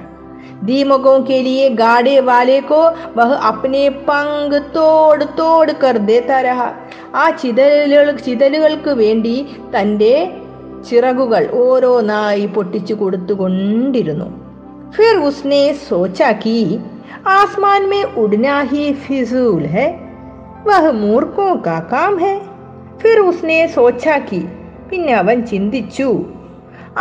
ദീമകോं 0.63 1.23
के 1.23 1.43
लिए 1.43 1.69
गाड़े 1.73 2.19
वाले 2.21 2.61
को 2.63 2.79
वह 3.17 3.31
अपने 3.43 3.83
पंग 4.03 4.53
तोड़ 4.75 5.23
तोड़ 5.37 5.71
कर 5.75 5.99
देता 6.11 6.41
रहा 6.41 6.69
ആ 7.17 7.25
ചിതലുകൾ 7.41 8.09
ചിതലുകൾക്ക് 8.19 8.93
വേണ്ടി 9.01 9.35
തൻ്റെ 9.75 10.13
ചിറകുകൾ 10.89 11.43
ഓരോന്നായി 11.63 12.47
പൊട്ടിച്ചു 12.57 12.95
കൊടുത്തുകൊണ്ടിരുന്നു 12.95 14.29
फिर 14.95 15.13
उसने 15.21 15.63
सोचा 15.83 16.29
कि 16.35 16.55
आसमान 17.31 17.89
में 17.89 18.03
उड़ना 18.23 18.61
ही 18.63 18.93
फिजूल 19.03 19.65
है 19.69 19.89
वह 20.67 20.91
मूर्खों 20.95 21.55
का 21.57 21.79
काम 21.91 22.19
है 22.19 22.37
फिर 23.01 23.19
उसने 23.21 23.67
सोचा 23.69 24.17
कि 24.31 24.41
പിന്നെ 24.91 25.13
അവൻ 25.15 25.39
ചിന്തിച്ചു 25.43 26.09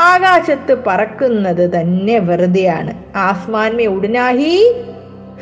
ആകാശത്ത് 0.07 0.73
പറക്കുന്നത് 0.87 1.63
തന്നെ 1.75 2.17
വെറുതെയാണ് 2.19 2.91
ആസ്മാൻമേ 3.19 3.85
ഉടനാഹി 3.93 4.51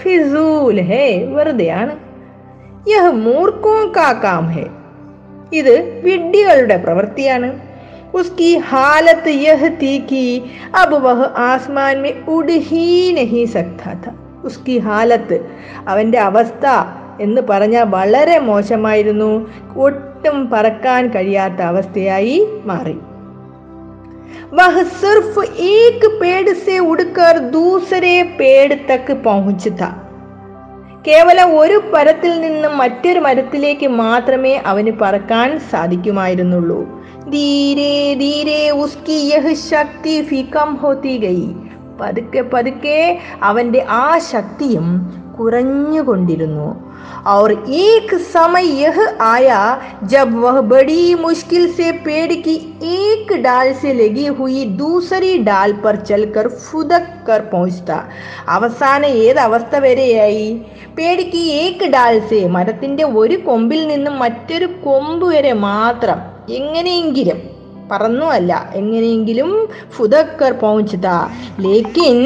ഫിസൂൽ 0.01 0.79
ഹേ 0.89 1.05
വെറുതെയാണ് 1.35 1.95
യഹ് 2.89 3.11
മൂർഖോ 3.25 3.75
കാ 3.97 4.09
കാം 4.23 4.45
ഹേ 4.55 4.65
ഇത് 5.53 5.75
വിഡ്ഢികളുടെ 6.05 6.77
പ്രവൃത്തിയാണ് 6.85 7.49
उसकी 8.13 8.51
हालत 8.69 9.25
यह 9.39 9.61
थी 9.79 9.97
कि 10.01 10.21
अब 10.75 10.93
वह 11.03 11.19
आसमान 11.23 11.97
में 11.97 12.25
उड़ 12.25 12.51
ही 12.69 12.85
नहीं 13.13 13.45
सकता 13.47 13.93
था 13.93 14.11
उसकी 14.43 14.75
ഹാലത്ത് 14.79 15.37
അവൻ്റെ 15.87 16.19
അവസ്ഥ 16.21 16.65
എന്ന് 17.19 17.41
പറഞ്ഞാൽ 17.49 17.85
വളരെ 17.89 18.37
മോശമായിരുന്നു 18.47 19.31
ഒട്ടും 19.79 20.37
പറക്കാൻ 20.51 21.03
കഴിയാത്ത 21.09 21.61
അവസ്ഥയായി 21.65 22.39
മാറി 22.65 22.97
वह 24.51 24.75
सिर्फ 24.95 25.33
एक 25.75 26.01
पेड़ 26.19 26.49
से 26.55 26.75
उड़कर 26.81 27.39
दूसरे 27.51 28.11
पेड़ 28.37 28.73
तक 28.89 29.07
पहुंचता 29.25 29.89
കേവലം 31.05 31.49
ഒരു 31.57 31.75
മരത്തിൽ 31.93 32.33
നിന്നും 32.41 32.73
മറ്റൊരു 32.77 33.19
മരത്തിലേക്ക് 33.19 33.87
മാത്രമേ 33.99 34.53
അവന് 34.65 34.91
പറക്കാൻ 34.99 35.49
സാധിക്കുമായിരുന്നുള്ളൂ 35.69 36.79
ധീരെ 37.29 37.93
ധീരെ 38.15 38.59
ഉസ്കി 38.77 39.19
യഹ് 39.31 39.53
ശക്തി 39.69 40.15
ഫികം 40.21 40.69
ഹോത്തി 40.75 41.15
ഗൈ 41.17 41.39
പതുക്കെ 42.01 42.41
പതുക്കെ 42.41 42.99
അവന്റെ 43.41 43.81
ആ 43.97 44.07
ശക്തിയും 44.33 44.89
കുറഞ്ഞുകൊണ്ടിരുന്നു 45.37 46.67
और 47.25 47.51
एक 47.79 48.13
समय 48.13 48.65
यह 48.81 48.97
आया 49.23 49.59
जब 50.03 50.33
वह 50.35 50.59
बड़ी 50.61 51.15
मुश्किल 51.15 51.63
से 51.71 51.91
पेड़ 51.91 52.33
की 52.33 52.55
एक 52.83 53.33
डाल 53.41 53.73
से 53.73 53.93
लगी 53.93 54.25
हुई 54.27 54.63
दूसरी 54.77 55.37
डाल 55.39 55.73
पर 55.73 55.95
चलकर 56.01 56.47
फुदक 56.47 57.05
कर 57.27 57.41
पहुंचता 57.53 57.97
അവസാനം 58.47 59.11
ഏത് 59.25 59.39
അവസ്ഥ 59.39 59.75
വരെയായി 59.77 60.47
പേടിക്ക് 60.97 61.41
ഏക്ക് 61.61 61.87
ഡാൽസെ 61.87 62.41
മരത്തിന്റെ 62.47 63.03
ഒരു 63.03 63.37
കൊമ്പിൽ 63.37 63.87
നിന്നും 63.87 64.15
മറ്റൊരു 64.19 64.69
കൊമ്പ് 64.85 65.25
വരെ 65.25 65.53
മാത്രം 65.53 66.19
എങ്ങനെയെങ്കിലും 66.51 67.50
പറന്നുമല്ല 67.90 68.70
എങ്ങനെയെങ്കിലും 68.74 69.68
ഫുദക്കർ 69.90 70.52
പहुंचത 70.52 71.08
ലേക്കിൻ 71.60 72.18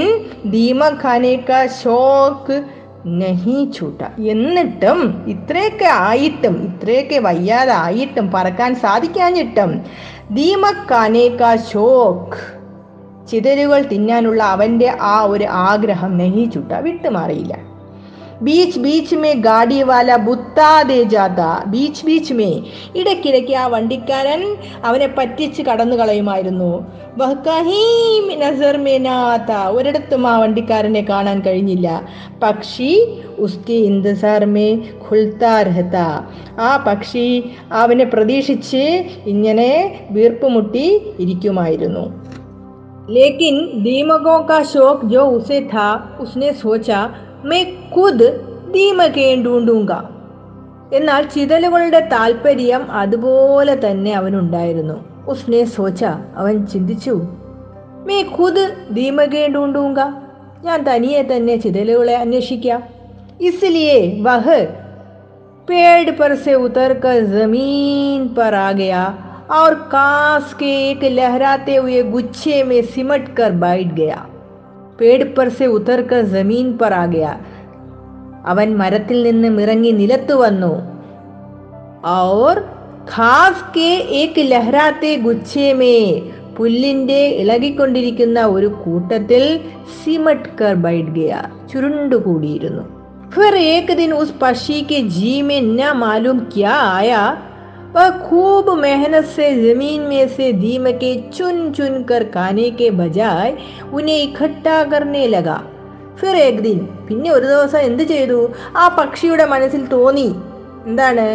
ധീമഖാനേക്ക 0.51 1.67
ഷോക്ക് 1.67 2.65
നഹി 3.07 3.71
എന്നിട്ടും 4.19 5.25
ഇത്രയൊക്കെ 5.27 5.85
ആയിട്ടും 5.85 6.57
ഇത്രയൊക്കെ 6.65 7.19
വയ്യാതെ 7.19 7.73
ആയിട്ടും 7.73 8.31
പറക്കാൻ 8.35 8.75
സാധിക്കാഞ്ഞിട്ടും 8.75 9.81
ധീമഖാനേക്ക 10.35 11.57
ഷോക്ക് 11.73 12.41
ചിതരുകൾ 13.29 13.83
തിന്നാനുള്ള 13.83 14.43
അവന്റെ 14.43 14.93
ആ 15.01 15.23
ഒരു 15.23 15.45
ആഗ്രഹം 15.45 16.19
നഹി 16.19 16.45
വിട്ടുമാറിയില്ല. 16.81 17.66
ബീച്ച് 18.42 18.80
ബീച്ച് 18.80 19.16
മേ 19.16 19.32
ഗാഡി 19.46 19.80
വാല 19.84 20.12
ബുത്താതെ 20.18 20.98
ജാത 21.06 21.42
ബീച്ച് 21.68 22.06
ബീച്ച് 22.06 22.34
മേ 22.34 22.48
ഇടയ്ക്കിടയ്ക്ക് 22.96 23.54
ആ 23.54 23.66
വണ്ടിക്കാരൻ 23.68 24.42
അവനെ 24.86 25.08
പറ്റിച്ച് 25.08 25.62
കടന്നു 25.62 25.96
കളയുമായിരുന്നു 25.96 26.72
വഹ് 27.18 27.38
കഹീം 27.48 28.26
നസർ 28.40 28.78
മേ 28.78 28.96
നാത്ത 28.98 29.52
ഒരിടത്തും 29.72 30.26
ആ 30.28 30.34
വണ്ടിക്കാരനെ 30.40 31.04
കാണാൻ 31.04 31.40
കഴിഞ്ഞില്ല 31.42 31.88
പക്ഷി 32.44 32.92
ഉസ്കെ 33.40 33.78
ഇന്തസാർ 33.90 34.46
മേ 34.46 34.68
ഖുൽത്താ 35.06 35.54
രഹത്ത 35.62 35.98
ആ 36.62 36.72
പക്ഷി 36.88 37.28
അവനെ 37.74 38.06
പ്രതീക്ഷിച്ച് 38.06 38.84
ഇങ്ങനെ 39.26 39.72
വീർപ്പുമുട്ടി 40.12 40.88
ഇരിക്കുമായിരുന്നു 41.20 42.06
लेकिन 43.10 43.56
दीमकों 43.84 44.40
का 44.44 44.62
शौक 44.66 45.06
जो 45.06 45.22
उसे 45.30 45.60
था 45.68 45.88
उसने 46.20 46.52
सोचा 46.56 47.00
मैं 47.50 47.64
खुद 47.94 48.20
ദീമകെ 48.76 49.30
ढूंढूंगा 49.46 50.00
എന്നാൽ 50.98 51.24
ചിതലുകളുടെ 51.34 52.00
താല്പര്യം 52.14 52.84
അതുപോലെ 53.02 53.74
തന്നെ 53.84 54.12
അവനുണ്ടായിരുന്നു 54.14 54.98
ഉസ്നെ 55.34 55.62
സോച്ച 55.76 56.02
അവൻ 56.42 56.56
ചിന്തിച്ചു 56.66 57.16
മേ 58.08 58.18
ഖുദ് 58.36 58.66
ദീമകെ 58.98 59.44
ढूंढूंगा 59.56 60.08
ഞാൻ 60.66 60.80
തനിയെ 60.90 61.22
തന്നെ 61.24 61.56
ചിതലുകളെ 61.58 62.16
അന്വേഷിക്കാം 62.24 62.82
इसलिए 63.42 63.96
वह 64.22 64.48
पेड़ 65.68 66.12
पर 66.12 66.32
से 66.36 66.54
उतरकर 66.58 67.16
जमीन 67.28 68.28
पर 68.38 68.54
आ 68.58 68.72
गया 68.72 69.04
और 69.52 69.74
कांस 69.94 70.54
के 70.54 70.70
एक 70.82 71.04
लहराते 71.12 71.76
हुए 71.76 72.02
गुच्छे 72.12 72.58
में 72.64 72.82
सिमट 72.88 73.26
कर 73.38 73.52
बैठ 73.64 73.88
गया 73.94 74.20
पेड़ 75.00 75.24
पर 75.36 75.50
से 75.50 75.66
उतर 75.78 76.02
कर 76.02 76.22
जमीन 76.36 76.68
पर 76.78 76.94
आ 76.94 77.06
गया 77.08 77.34
അവൻ 78.46 78.68
മരത്തിൽ 78.78 79.18
നിന്നും 79.24 79.56
ഇറങ്ങി 79.60 79.92
നിലത്തു 79.94 80.36
വന്നു 80.36 80.74
और 82.28 82.56
ഖാസ് 83.14 83.66
കെ 83.76 83.92
ഏക് 84.20 84.40
ലഹരാത്തെ 84.52 85.12
ഗുച്ഛേമേ 85.26 85.98
പുല്ലിന്റെ 86.58 87.20
ഇളകിക്കൊണ്ടിരിക്കുന്ന 87.42 88.40
ഒരു 88.56 88.70
കൂട്ടത്തിൽ 88.84 89.44
സിമട്ട് 90.00 90.50
കർ 90.60 90.74
ബൈഠ് 90.86 91.14
ഗയ 91.20 91.34
ചുരുണ്ടുകൂടിയിരുന്നു 91.72 92.84
फिर 93.34 93.54
एक 93.74 93.88
दिन 93.96 94.12
उस 94.14 94.30
पक्षी 94.42 94.78
के 94.82 94.98
जी 95.10 95.42
में 95.42 95.62
न 95.70 95.92
मालूम 95.98 96.40
क्या 96.54 96.74
आया 96.96 97.20
वह 97.96 98.10
खूब 98.20 98.70
मेहनत 98.80 99.26
से 99.28 99.48
जमीन 99.64 100.02
में 100.02 100.28
से 100.28 100.52
दीमके 100.60 101.12
चुन 101.30 101.58
चुन 101.72 102.04
कर 102.04 102.24
खाने 102.34 102.70
के 102.72 102.90
बजाय 103.00 103.50
उन्हें 103.94 104.18
इकट्ठा 104.18 104.78
करने 104.86 105.26
लगा 105.28 105.60
ഫിർ 106.22 106.36
ഏക് 106.38 106.60
ദിൻ 106.62 106.80
പിന്നെ 107.08 107.30
ഒരു 107.32 107.46
ദിവസം 107.48 107.80
എന്ത് 107.80 108.02
ചെയ്തു 108.04 108.40
ആ 108.78 108.84
പക്ഷിയുടെ 108.98 109.46
മനസ്സിൽ 109.46 109.84
തോന്നി 109.88 110.26
എന്താണ് 110.88 111.26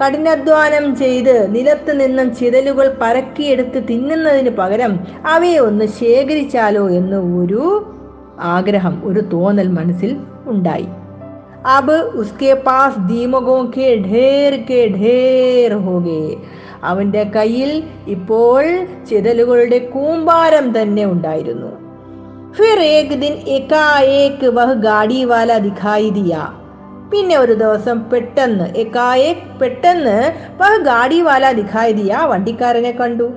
കഠിനാധ്വാനം 0.00 0.84
ചെയ്ത് 0.96 1.34
നിലത്ത് 1.54 1.92
നിന്നും 2.00 2.28
ചിതലുകൾ 2.34 2.86
പരക്കിയെടുത്ത് 3.00 3.80
തിന്നുന്നതിന് 3.88 4.50
പകരം 4.50 4.92
അവയെ 5.26 5.58
ഒന്ന് 5.58 5.86
ശേഖരിച്ചാലോ 6.00 6.84
എന്ന് 6.90 7.18
ഒരു 7.36 7.62
ആഗ്രഹം 8.50 8.94
ഒരു 9.04 9.22
തോന്നൽ 9.32 9.68
മനസ്സിൽ 9.70 10.12
ഉണ്ടായി 10.46 10.88
अब 11.70 11.90
उसके 12.20 12.54
पास 12.66 12.96
दीमकों 13.08 13.62
के 13.68 13.88
ढेर 14.02 14.56
के 14.62 14.80
ढेर 14.92 15.72
हो 15.80 15.98
गए 16.00 16.30
അവന്റെ 16.84 17.22
കയ്യിൽ 17.34 17.72
ഇപ്പോൾ 18.14 18.66
ചിതലുകളുടെ 19.08 19.78
കൂമ്പാരം 19.94 20.66
തന്നെ 20.76 21.04
ഉണ്ടായിരുന്നു 21.04 21.70
ഫിർ 22.56 22.78
ഏക് 22.94 23.12
ദിൻ 23.22 23.34
എക്കായേക്ക് 23.56 24.48
വഹ് 24.56 24.76
ഗാഡി 24.86 25.20
വാല 25.24 25.58
ദിഖായി 25.66 26.08
ദിയ 26.16 26.32
പിന്നെ 27.12 27.36
ഒരു 27.38 27.54
ദിവസം 27.54 27.98
പെട്ടെന്ന് 28.10 28.66
എക്കായേക് 28.82 29.44
പെട്ടെന്ന് 29.60 30.16
വഹ് 30.60 30.80
ഗാഡി 30.88 31.20
വാല 31.20 31.52
ദിഖായി 31.52 31.92
ദിയ 31.92 32.14
വണ്ടിക്കാരനെ 32.32 32.92
കണ്ടു 33.00 33.28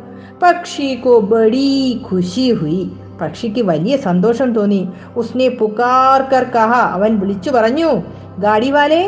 പക്ഷി 0.44 0.90
കോ 1.06 1.14
ബഡി 1.34 1.70
ഖുഷി 2.10 2.48
ഹുയി 2.60 2.84
പക്ഷിക്ക് 3.21 3.61
വലിയ 3.61 3.97
സന്തോഷം 3.97 4.53
തോന്നി. 4.53 4.93
ഉസ്നെ 5.17 5.49
പുക്കാർക്കർ 5.49 6.43
കർ 6.43 6.51
കഹ 6.57 6.73
അവൻ 6.75 7.19
വിളിച്ചു 7.19 7.51
പറഞ്ഞു 7.51 7.91
ഗാഡിവാലേ 8.39 9.03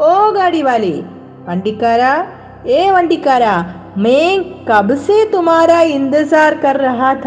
ഓ 0.00 0.30
ഗാഡിവാലേ 0.30 1.02
വണ്ടിക്കാരാ 1.48 2.26
ഏ 2.66 2.90
വണ്ടിക്കാരാ 2.90 3.74
മേ 3.96 4.20
കബ്സേ 4.70 5.30
തുമാരാ 5.34 5.80
ഇന്തസാർ 5.80 6.54
കർ 6.54 6.76
റഹാഥ 6.76 7.26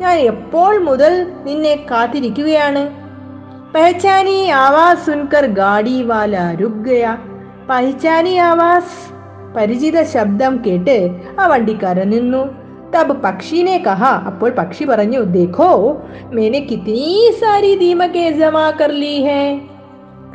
ഞാൻ 0.00 0.16
എപ്പോൾ 0.16 0.78
മുതൽ 0.78 1.26
നിന്നെ 1.44 1.86
കാത്തിരിക്കുകയാണ്? 1.90 2.82
പഹചാനി 3.74 4.48
ആവാസ് 4.48 5.06
സുൻകർ 5.06 5.46
ഗാഡി 5.46 6.02
വാല 6.02 6.56
രുക് 6.60 6.84
ഗയ. 6.86 7.04
പഹച്ചാനി 7.68 8.34
ആവാസ് 8.36 9.12
പരിചിത 9.56 10.02
ശബ്ദം 10.02 10.62
കേട്ട് 10.66 11.10
ആ 11.40 11.46
വണ്ടിക്കാരൻ 11.46 12.10
നിന്നു. 12.10 12.61
തബ് 12.93 13.15
പക്ഷിനെ 13.23 13.77
കഹ 13.87 14.03
അപ്പോൾ 14.29 14.51
പക്ഷി 14.51 14.83
പറഞ്ഞു 14.85 15.21
ദേഖോ 15.31 15.71
മേനെ 16.35 16.61
കിത്നി 16.69 17.07
സാരി 17.39 17.73
ദീമകെ 17.81 18.25
ജമാ 18.39 18.67
കർ 18.79 18.93
ലീ 19.01 19.15
ഹേ 19.27 19.41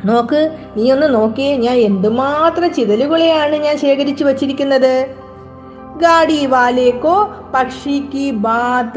നോക്ക് 0.05 0.39
നീ 0.75 0.85
ഒന്ന് 0.91 1.07
നോക്കിയേ 1.13 1.51
ഞാൻ 1.57 1.77
എന്തുമാത്രം 1.89 2.71
ചിതലുകളെയാണ് 2.73 3.57
ഞാൻ 3.65 3.75
ശേഖരിച്ചു 3.77 4.23
വച്ചിരിക്കുന്നത് 4.25 4.95
गाड़ी 5.95 6.45
वाले 6.47 6.89
को 6.95 7.13
പക്ഷി 7.53 7.97
की 8.03 8.31
बात 8.41 8.95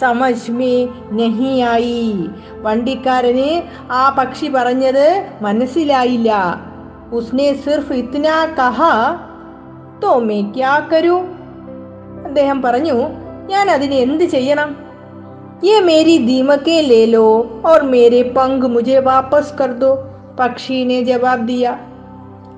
समझ 0.00 0.36
में 0.50 0.78
नहीं 1.12 1.54
आई 1.64 2.02
വണ്ടിക്കാരന് 2.62 3.48
ആ 3.92 4.02
പക്ഷി 4.18 4.48
പറഞ്ഞത് 4.48 5.06
മനസ്സിലായില്ല 5.42 6.30
ഉസ്നെ 7.12 7.48
സിർഫ് 7.64 7.94
ഇത്ന 7.94 8.28
കഹ 8.58 8.78
തോ 10.00 10.12
മേ 10.20 10.38
ക്യാ 10.56 10.74
കരൂ 10.90 11.16
അദ്ദേഹം 12.30 12.58
പറഞ്ഞു 12.62 12.96
ഞാൻ 13.48 13.66
അതിന് 13.70 13.98
എന്ത് 14.06 14.26
ചെയ്യണം 14.34 14.72
ये 15.62 15.80
मेरी 15.82 16.14
दीमके 16.20 16.80
ले 16.82 17.04
लो 17.06 17.26
और 17.64 17.82
मेरे 17.84 18.22
पंख 18.30 18.64
मुझे 18.68 18.98
वापस 19.02 19.46
कर 19.58 19.72
दो 19.74 19.90
പക്ഷി 20.38 20.78
ने 20.84 20.98
ജവാബ് 21.04 21.46
ദിയ 21.48 21.64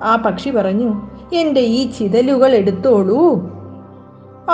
ആ 0.03 0.12
പക്ഷി 0.25 0.51
പറഞ്ഞു 0.51 0.88
എൻ്റെ 1.35 1.62
ഈ 1.73 1.81
ചിതലുകൾ 1.97 2.51
എടുത്തോളൂ 2.55 3.21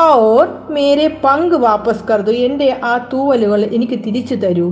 ഓർ 0.00 0.44
മേരെ 0.70 1.06
പങ്ക് 1.24 1.56
വാപ്പസ് 1.64 2.04
കർദു 2.08 2.32
എൻ്റെ 2.40 2.68
ആ 2.84 2.92
തൂവലുകൾ 3.12 3.60
എനിക്ക് 3.70 3.98
തിരിച്ചു 4.04 4.36
തരൂ 4.44 4.68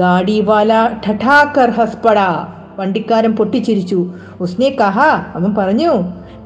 ഗാഡി 0.00 0.38
വാല 0.42 0.72
ഠഠാക്കർ 1.04 1.70
ഹസ്പട 1.70 2.18
വണ്ടിക്കാരൻ 2.78 3.32
പൊട്ടിച്ചിരിച്ചു 3.32 3.98
ഉസ്നെ 4.40 4.70
കഹ 4.80 4.96
അവൻ 5.34 5.50
പറഞ്ഞു 5.54 5.92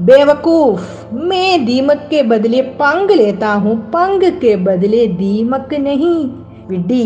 ബേവക്കൂഫ് 0.01 0.87
മേ 1.29 1.45
ദീമക് 1.65 2.07
കെ 2.11 2.21
ബദലെ 2.29 2.61
പങ്ക് 2.81 3.15
ലേത്താ 3.15 3.51
ഹൂ 3.63 3.73
പങ്ക് 3.95 4.29
കെ 4.43 4.53
ബദലെ 4.67 5.03
ദീമക് 5.19 5.77
നഹി 5.87 6.15
വിഡ്ഢി 6.69 7.05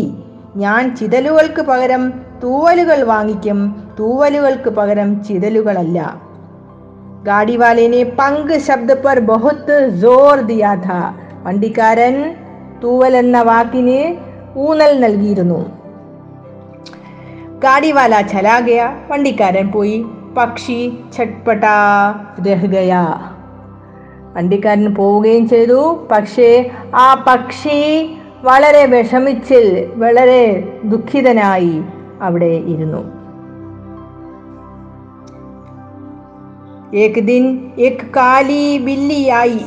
ഞാൻ 0.57 0.83
ചിതലുകൾക്ക് 0.95 1.63
പകരം 1.63 2.05
തൂവലുകൾ 2.43 2.99
വാങ്ങിക്കും 3.05 3.59
തൂവലുകൾക്ക് 3.99 4.71
പകരം 4.71 5.11
ചിതലുകളല്ല 5.27 5.99
गाड़ी 7.25 7.55
वाले 7.57 7.87
ने 7.87 8.01
पंग 8.13 8.49
शब्द 8.59 8.89
पर 8.99 9.19
बहुत 9.25 9.67
जोर 9.99 10.41
दिया 10.45 10.73
था 10.81 10.99
വണ്ടിക്കാരൻ 11.45 12.15
തൂവൽ 12.79 13.13
എന്ന 13.15 13.37
വാക്കിന് 13.43 13.97
ഊന്നൽ 14.57 14.91
നൽകിയിരുന്നു 14.99 15.59
ഗാഡിവാല 17.59 18.13
ചലാ 18.31 18.55
ഗയ 18.59 18.81
വണ്ടിക്കാരൻ 19.09 19.67
പോയി 19.71 19.97
പക്ഷി 20.37 20.79
ഛട്പട്ടാ 21.15 21.75
രഹ് 22.47 22.67
ഗയാ 22.67 23.03
വണ്ടിക്കാരൻ 24.35 24.87
പോവുകയും 24.93 25.43
ചെയ്തു 25.47 25.81
പക്ഷേ 26.11 26.49
ആ 26.95 27.07
പക്ഷി 27.27 27.77
വളരെ 28.43 28.85
വിഷമിച്ചിൽ 28.85 29.67
വളരെ 29.95 30.41
ദുഃഖിതനായി 30.85 31.75
അവിടെ 32.21 32.53
ഇരുന്നു 32.67 33.03
एक 36.95 37.15
दिन 37.25 37.45
एक 37.79 38.01
काली 38.13 38.79
बिल्ली 38.79 39.27
आई 39.29 39.57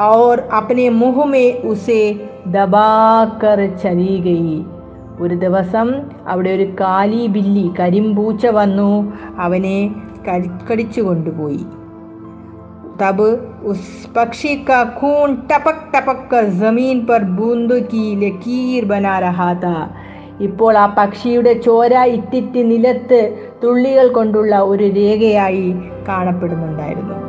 और 0.00 0.40
अपने 0.52 0.88
मुंह 0.92 1.24
में 1.24 1.62
उसे 1.64 1.98
ദബാക്കർ 2.48 3.60
ചലി 3.82 4.14
ഗയി 4.20 4.56
ഒരു 5.20 5.34
ദിവസം 5.34 5.88
അവിടെ 6.28 6.50
ഒരു 6.50 6.66
കാലി 6.80 7.26
ബില്ലി 7.26 7.72
കരിമ്പൂച്ച 7.80 8.46
വന്നു 8.46 8.90
അവനെ 9.38 9.78
കടി 10.28 10.50
കടിച്ചു 10.70 11.02
കൊണ്ടുപോയി 11.02 11.64
तब 12.98 13.20
उस 13.62 13.80
पक्षी 14.16 14.56
का 14.56 14.84
खून 14.84 15.34
टपक 15.50 15.78
टपक 15.94 16.28
कर 16.30 16.44
जमीन 16.50 17.04
पर 17.04 17.24
बूंद 17.24 17.72
की 17.90 18.14
लकीर 18.16 18.84
बना 18.84 19.18
रहा 19.18 19.54
था 19.54 19.78
ഇപ്പോൾ 20.40 20.76
ആ 20.76 20.86
പക്ഷിയുടെ 20.96 21.52
ചോര 21.54 21.94
ഇറ്റിറ്റ് 22.10 22.62
നിലത്ത് 22.70 23.20
തുള്ളികൾ 23.62 24.08
കൊണ്ടുള്ള 24.08 24.62
ഒരു 24.62 24.84
രേഖയായി 24.84 25.68
കാണപ്പെടുന്നുണ്ടായിരുന്നു 26.08 27.27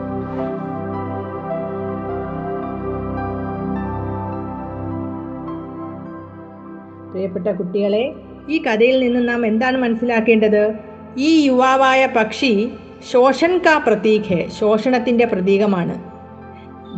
പ്രിയപ്പെട്ട 7.21 7.49
കുട്ടികളെ 7.49 8.13
ഈ 8.51 8.59
കഥയിൽ 8.59 9.01
നിന്ന് 9.01 9.29
നാം 9.29 9.47
എന്താണ് 9.47 9.79
മനസ്സിലാക്കേണ്ടത്? 9.79 10.73
ഈ 11.19 11.47
യുവാവായ 11.47 12.07
പക്ഷി 12.07 12.69
ശോഷൻ 13.11 13.61
കാ 13.67 13.79
പ്രതീക് 13.79 14.23
ഹെ 14.23 14.47
ശോഷണത്തിന്റെ 14.61 15.27
പ്രതീകമാണ്. 15.27 16.03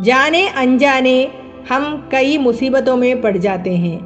ജാനെ 0.03 0.53
അഞ്ചാനെ 0.57 1.31
ഹം 1.69 2.09
കൈ 2.13 2.37
മുസീബത്തോമേ 2.37 3.13
മേ 3.13 3.21
പട് 3.21 3.37
ജാത്തേ 3.37 3.75
ഹെ. 3.75 3.99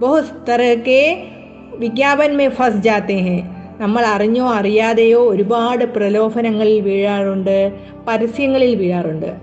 ബഹുത് 0.00 0.24
തറക്കെ 0.48 1.26
വിജ്ഞാപൻ 1.74 2.48
ഫസ് 2.48 2.76
ജാത്തേ 2.76 3.16
ഹെ. 3.16 3.42
നമ്മൾ 3.78 4.06
അറിഞ്ഞോ 4.06 4.48
അറിയാതെയോ 4.48 5.20
ഒരുപാട് 5.28 5.84
പ്രലോഭനങ്ങളിൽ 5.84 6.80
വീഴാറുണ്ട് 6.80 7.72
പരസ്യങ്ങളിൽ 8.08 8.74
വീഴാറുണ്ട്. 8.74 9.36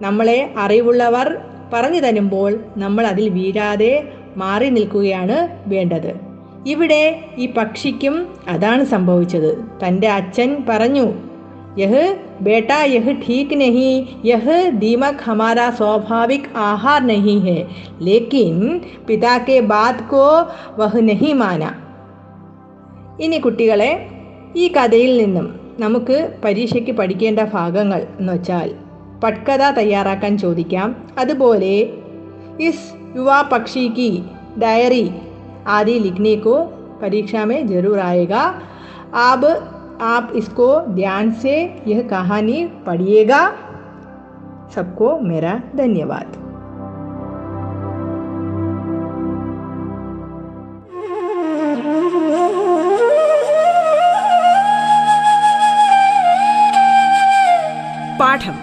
നമ്മളെ 0.00 0.50
അറിവുള്ളവർ 0.58 1.36
പറഞ്ഞു 1.72 2.00
തരുമ്പോൾ 2.00 2.60
നമ്മൾ 2.76 3.06
അതിൽ 3.06 3.28
വീഴാതെ 3.28 4.08
മാറി 4.36 4.68
നിൽക്കുകയാണ് 4.68 5.48
വേണ്ടത്. 5.66 6.34
ഇവിടെ 6.66 7.20
ഈ 7.38 7.46
പക്ഷിക്കും 7.46 8.26
അതാണ് 8.48 8.84
സംഭവിച്ചത്. 8.84 9.64
തന്റെ 9.86 10.08
അച്ഛൻ 10.08 10.64
പറഞ്ഞു 10.68 11.12
യഹ് 11.78 12.16
ബേട്ട 12.40 12.70
യഹ് 12.72 13.14
ഠീക്ക് 13.28 13.60
നഹി 13.60 14.06
യഹ് 14.24 14.70
ദീമക് 14.74 15.24
ഹമാരാ 15.24 15.70
സ്വാഭാവിക് 15.70 16.56
ആഹാർ 16.56 17.06
നഹി 17.06 17.38
ഹെ 17.38 17.66
ലേക്കിൻ 18.02 18.80
പിതാക്കെ 19.08 19.60
ബാത് 19.60 20.04
കോ 20.12 20.48
വഹ് 20.76 21.08
നഹി 21.08 21.32
മാന. 21.32 21.70
ഇനി 23.20 23.36
കുട്ടികളെ 23.36 24.06
ഈ 24.56 24.68
കഥയിൽ 24.68 25.24
നിന്നും 25.24 25.60
നമുക്ക് 25.78 26.34
പരീക്ഷയ്ക്ക് 26.44 26.90
പഠിക്കേണ്ട 26.90 27.40
ഭാഗങ്ങൾ 27.40 28.06
എന്ന് 28.20 28.32
വെച്ചാൽ 28.32 28.74
പട്കഥ 29.24 29.70
തയ്യാറാക്കാൻ 29.70 30.38
ചോദിക്കാം. 30.38 31.08
അതുപോലെ 31.18 31.90
ഇസ് 32.60 33.03
യുവാ 33.15 33.39
പക്ഷി 33.51 33.83
की 33.89 34.09
डायरी 34.59 35.05
आदि 35.67 35.95
लिखने 35.99 36.35
को 36.37 36.55
परीक्षा 37.01 37.41
में 37.45 37.59
जरूर 37.67 37.99
आएगा 38.01 38.43
अब 39.27 39.41
आप 40.09 40.31
इसको 40.35 40.67
ध्यान 40.95 41.31
से 41.41 41.55
यह 41.87 42.01
कहानी 42.09 42.59
पढ़िएगा 42.87 43.41
सबको 44.75 45.07
मेरा 45.21 45.53
धन्यवाद 45.75 46.29
പാഠം 58.21 58.55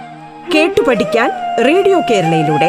കേട്ടു 0.52 0.80
പഠിക്കാൻ 0.82 1.28
റേഡിയോ 1.68 1.98
കേരളയിലൂടെ 2.00 2.68